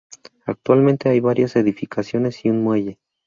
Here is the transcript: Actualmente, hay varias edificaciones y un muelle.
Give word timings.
Actualmente, 0.47 1.09
hay 1.09 1.19
varias 1.19 1.55
edificaciones 1.55 2.43
y 2.43 2.49
un 2.49 2.63
muelle. 2.63 2.97